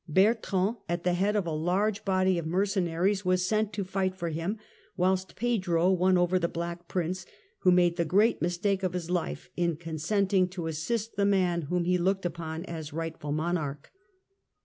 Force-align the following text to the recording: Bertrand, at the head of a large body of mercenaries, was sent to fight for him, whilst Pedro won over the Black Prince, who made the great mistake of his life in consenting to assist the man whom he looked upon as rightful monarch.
Bertrand, 0.09 0.77
at 0.89 1.03
the 1.03 1.13
head 1.13 1.35
of 1.35 1.45
a 1.45 1.51
large 1.51 2.03
body 2.03 2.39
of 2.39 2.47
mercenaries, 2.47 3.23
was 3.23 3.45
sent 3.47 3.71
to 3.73 3.83
fight 3.83 4.15
for 4.15 4.29
him, 4.29 4.57
whilst 4.97 5.35
Pedro 5.35 5.91
won 5.91 6.17
over 6.17 6.39
the 6.39 6.47
Black 6.47 6.87
Prince, 6.87 7.23
who 7.59 7.69
made 7.69 7.97
the 7.97 8.03
great 8.03 8.41
mistake 8.41 8.81
of 8.81 8.93
his 8.93 9.11
life 9.11 9.51
in 9.55 9.75
consenting 9.75 10.47
to 10.47 10.65
assist 10.65 11.17
the 11.17 11.23
man 11.25 11.61
whom 11.69 11.83
he 11.85 11.99
looked 11.99 12.25
upon 12.25 12.65
as 12.65 12.91
rightful 12.91 13.31
monarch. 13.31 13.91